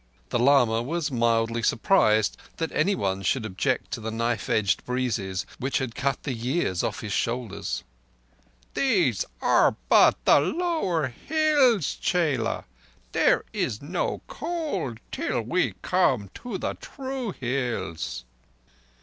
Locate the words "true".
16.73-17.33